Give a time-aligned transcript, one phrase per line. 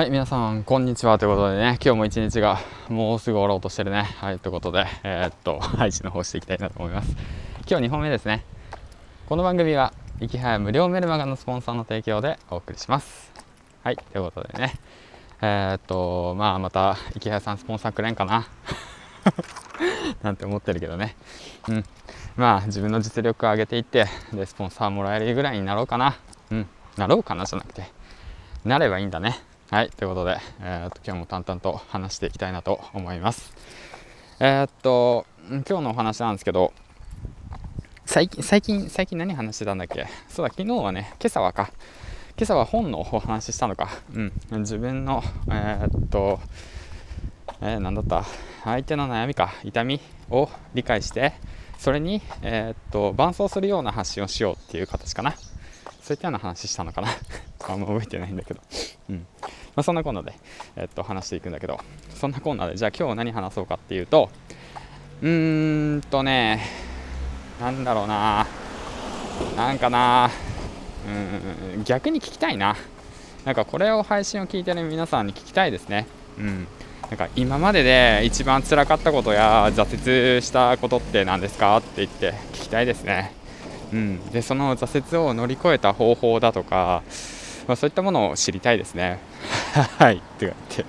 [0.00, 1.18] はい、皆さん、こんにちは。
[1.18, 2.58] ということでね、今日も一日が
[2.88, 4.04] もうすぐ終わろうとしてるね。
[4.04, 7.14] はい、ということで、えー、っと、 配信の方していきたいなと思います。
[7.68, 8.42] 今日2本目ですね。
[9.28, 13.30] この番組は、いきはや無料メルマガのスポンサーの提供でお送りします。
[13.84, 14.72] はい、ということでね、
[15.42, 18.46] えー、っと、まあ、また、いきはやさんスポンサーくれんかな。
[20.24, 21.14] なんて思ってるけどね。
[21.68, 21.84] うん。
[22.38, 26.16] まあ、自分の実力を上げていって、で、スポンサーもらえるぐらいになろうかな。
[26.50, 26.66] うん。
[26.96, 27.84] なろうかなじゃなくて、
[28.64, 29.49] なればいいんだね。
[29.70, 33.54] はい、ということで、えー、っと今日も淡々と話していきたいなと思います。
[34.40, 36.72] えー、っと、今日のお話なんですけど、
[38.04, 40.08] 最近、最近、最近何話してたんだっけ？
[40.28, 41.70] そうだ、昨日はね、今朝はか、
[42.36, 46.40] 今朝は本のお話ししたのか、うん、自分の、えー、っと、
[47.60, 48.24] えー、何だった？
[48.64, 50.00] 相手の悩みか、痛み
[50.30, 51.34] を理解して、
[51.78, 55.36] それに、えー、っと、伴走するような発信をしようっていう形かな。
[56.02, 57.08] そういったような話したのかな。
[57.68, 58.60] あんま覚えてないんだけど。
[59.10, 59.26] うん。
[59.76, 60.34] まあ、そんなコーナーで、
[60.76, 61.78] えっと、話していくんだけど、
[62.14, 64.30] そんなコーナーで、じゃあ今日何話そうかっていうと、
[65.22, 66.62] うーんとね、
[67.60, 68.46] なんだろうな、
[69.56, 70.30] なんかな、
[71.76, 72.76] うん、逆に聞きたいな。
[73.44, 76.06] なんかこれを配信を聞いてる皆さんに聞きたいですね。
[76.38, 76.66] うん。
[77.10, 83.32] なんか今までで一番辛かったことや挫折したことって何ですかって言って聞きたいですね。
[83.92, 87.02] うん、でその挫折を乗り越えた方法だとか、
[87.66, 89.18] まあ、そういったものを知りたいですね。
[89.98, 90.16] はい。
[90.16, 90.84] って言って、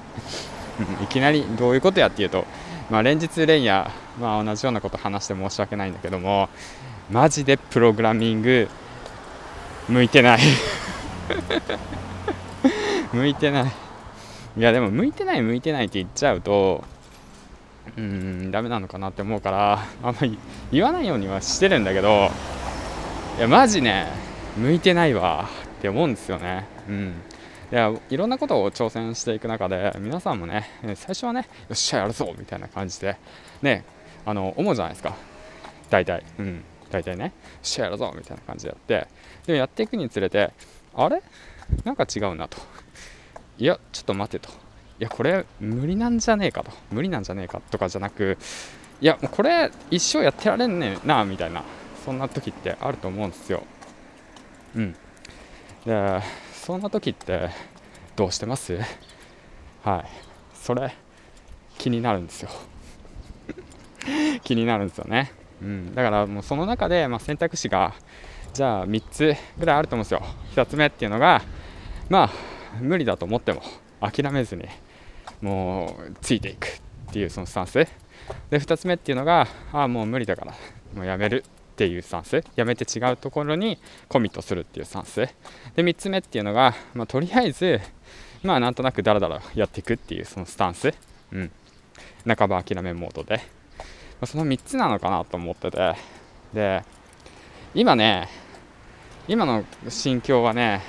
[1.04, 2.46] いきなりどういうことやっていうと、
[2.90, 6.50] まあ、連日連夜、まあ、同じようなこと話して申し訳ないんだけども
[7.10, 8.68] マジでプログラミング
[9.88, 10.40] 向いてない。
[13.14, 13.66] 向いてない。
[14.58, 16.84] いやでも向いてない向いてないって言っちゃうと
[17.98, 20.38] うんダメなのかなって思うからあんまり
[20.72, 22.30] 言わないようにはしてるんだけど
[23.38, 24.08] いやマジね
[24.58, 25.48] 向いてないわ
[25.80, 26.68] って思うんですよね。
[26.88, 27.14] うん。
[27.72, 33.16] いやいろんなことを挑戦していく中で皆さんもね最初はねよっしゃやるぞみたいな感じで
[33.61, 33.86] ね
[34.25, 35.16] あの思うじゃないですか。
[35.89, 36.23] 大体。
[36.37, 36.64] うん。
[36.89, 37.23] 大体ね。
[37.26, 37.31] よっ
[37.64, 39.08] しゃやるぞみたいな感じでやって。
[39.48, 40.52] でもやっていくにつれて
[40.93, 41.23] あれ？
[41.86, 42.58] なんか違うなと。
[43.58, 44.49] いやちょっと待てと。
[44.49, 44.54] い
[44.99, 46.71] やこれ無理なんじゃねえかと。
[46.92, 48.37] 無理なんじゃねえかとかじゃなく
[48.99, 51.64] いやもうこれ一生やってられんねえなみたいな
[52.05, 53.64] そんな時ってあると思うんですよ。
[54.76, 54.95] うん。
[55.86, 56.21] で
[56.61, 57.49] そんな時って
[58.16, 58.77] どうしてます？
[59.83, 60.05] はい。
[60.54, 60.94] それ
[61.80, 62.52] 気になるんですよ。
[64.45, 67.95] 気になるんですよね、うん、だからもうその中で、まあ、選択肢が
[68.54, 70.22] じゃあ3つぐらいあると思うんですよ。
[70.55, 71.42] 1つ目っていうのが
[72.10, 72.30] まあ
[72.80, 73.64] 無理だと思っても
[73.99, 74.66] 諦めずに
[75.42, 77.73] もうついていくっていうそのスタンス。
[78.52, 80.54] で2つ目っていうのがああもう無理だから
[80.95, 85.32] もうやめるっていうスタンスやめて違うところにコミットするっていうスタンスで
[85.77, 87.80] 3つ目っていうのが、まあ、とりあえず
[88.43, 90.93] まあなんとなくダラダラやっていくっていうそのスタンス、
[91.31, 91.52] うん、
[92.26, 93.42] 半ば諦めモードで、ま
[94.21, 95.95] あ、その3つなのかなと思ってて。
[96.54, 96.83] で
[97.73, 98.27] 今ね
[99.27, 100.81] 今の心境はね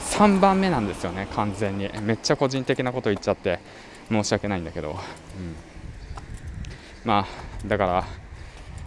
[0.00, 1.90] 3番目なんですよね完全に。
[2.00, 3.60] めっちゃ個人的なこと言っちゃって
[4.08, 4.96] 申し訳ないんだけど、うん、
[7.04, 8.04] まあだから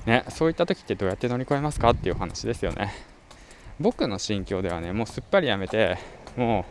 [0.05, 2.93] ね、そういった時ってどうやって乗り越えますかっていう話ですよね。
[3.79, 5.97] 僕の心境ではねもうすっぱりやめて
[6.37, 6.63] もう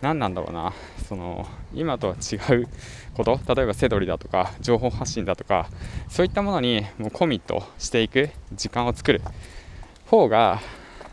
[0.00, 0.72] 何なんだろうな
[1.08, 2.68] その今とは違う
[3.14, 5.68] こと例えばセドリだとか情報発信だとか
[6.08, 9.20] そういったものにもうコミットしていく時間を作る。
[10.08, 10.60] 方が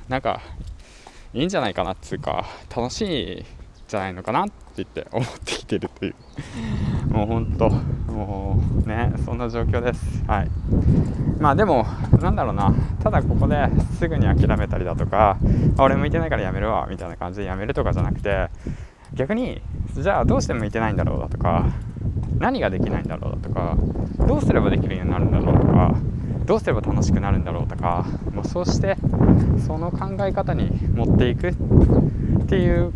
[0.08, 0.42] なんか
[1.34, 3.46] いいんじゃないかなっていうか楽しいん
[3.88, 6.16] じゃないのかなって言って思ってきてるという。
[7.08, 10.24] もう本当もうねそんな状況です。
[10.28, 10.50] はい。
[11.46, 11.86] まあでも
[12.20, 12.74] なんだろうな。
[13.04, 13.70] ただここで
[14.00, 15.38] すぐに諦めたりだとか
[15.78, 18.50] 俺向いてないからやめるわみたいな感じでやめるとかじゃなくて
[19.14, 19.62] 逆に
[19.94, 21.68] じゃあどうして向いてないんだろうだとか
[22.40, 23.78] 何ができないんだろうだとか
[24.26, 25.96] どうすればできるようになるんだろうとか
[26.48, 28.98] どうすれば楽しくなるんだろうとか、まあ、そうして
[29.68, 31.54] その考え方に持っていくっ
[32.48, 32.92] ていう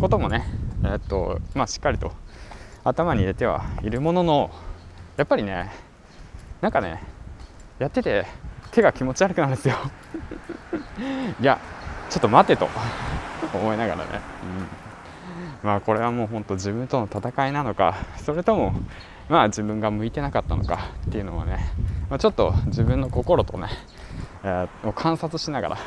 [0.00, 0.44] こともね、
[0.84, 2.12] えっとまあ、しっかりと
[2.84, 4.50] 頭に入れてはいるものの
[5.16, 5.72] やっぱりね
[6.60, 7.18] なんかね
[7.80, 8.26] やってて
[8.70, 9.74] 手が気持ち悪くなるんですよ。
[11.40, 11.58] いや
[12.10, 12.68] ちょっと待てと。
[13.52, 14.04] 思いながらね、
[15.62, 18.74] うん、まあこれはもう本当自分との戦いなのかそれとも
[19.28, 21.72] まあ自分が向いてなかったのかっていうのはね、
[22.08, 23.68] まあ、ちょっと自分の心とね、
[24.44, 25.78] えー、観察しながら、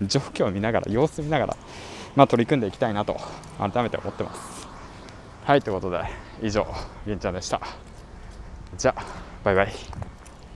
[0.00, 1.56] うん、状況を見ながら様子見ながら、
[2.14, 3.20] まあ、取り組んでいきたいなと
[3.58, 4.68] 改めて思ってます。
[5.44, 6.00] はいということで
[6.42, 6.66] 以上
[7.06, 7.60] げんちゃんでした。
[8.78, 9.04] じゃあ
[9.44, 10.05] バイバイ。